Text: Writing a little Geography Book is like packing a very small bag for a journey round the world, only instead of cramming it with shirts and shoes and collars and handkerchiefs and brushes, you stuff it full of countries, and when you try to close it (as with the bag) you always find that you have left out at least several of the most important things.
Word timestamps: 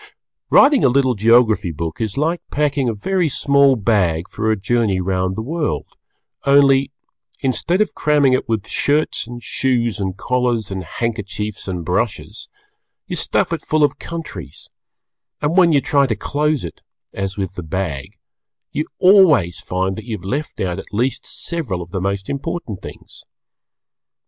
Writing 0.49 0.83
a 0.83 0.89
little 0.89 1.13
Geography 1.13 1.69
Book 1.71 2.01
is 2.01 2.17
like 2.17 2.41
packing 2.49 2.89
a 2.89 2.93
very 2.95 3.29
small 3.29 3.75
bag 3.75 4.27
for 4.27 4.49
a 4.49 4.55
journey 4.57 4.99
round 4.99 5.35
the 5.37 5.43
world, 5.43 5.85
only 6.43 6.91
instead 7.41 7.81
of 7.81 7.93
cramming 7.93 8.33
it 8.33 8.49
with 8.49 8.67
shirts 8.67 9.27
and 9.27 9.43
shoes 9.43 9.99
and 9.99 10.17
collars 10.17 10.71
and 10.71 10.83
handkerchiefs 10.85 11.67
and 11.67 11.85
brushes, 11.85 12.49
you 13.05 13.15
stuff 13.15 13.53
it 13.53 13.61
full 13.63 13.83
of 13.83 13.99
countries, 13.99 14.71
and 15.39 15.55
when 15.55 15.71
you 15.71 15.79
try 15.81 16.07
to 16.07 16.15
close 16.15 16.63
it 16.63 16.81
(as 17.13 17.37
with 17.37 17.53
the 17.53 17.61
bag) 17.61 18.17
you 18.71 18.87
always 18.97 19.59
find 19.59 19.95
that 19.95 20.05
you 20.05 20.17
have 20.17 20.25
left 20.25 20.59
out 20.59 20.79
at 20.79 20.91
least 20.91 21.27
several 21.27 21.79
of 21.79 21.91
the 21.91 22.01
most 22.01 22.27
important 22.27 22.81
things. 22.81 23.23